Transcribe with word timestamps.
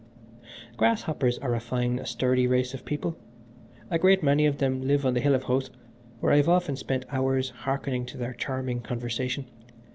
"Grasshoppers 0.77 1.37
are 1.37 1.53
a 1.53 1.59
fine, 1.59 2.03
sturdy 2.07 2.47
race 2.47 2.73
of 2.73 2.85
people. 2.85 3.15
A 3.91 3.99
great 3.99 4.23
many 4.23 4.47
of 4.47 4.57
them 4.57 4.81
live 4.87 5.05
on 5.05 5.13
the 5.13 5.19
Hill 5.19 5.35
of 5.35 5.43
Howth, 5.43 5.69
where 6.21 6.33
I 6.33 6.37
have 6.37 6.49
often 6.49 6.75
spent 6.75 7.05
hours 7.11 7.51
hearkening 7.51 8.07
to 8.07 8.17
their 8.17 8.33
charming 8.33 8.81
conversation. 8.81 9.45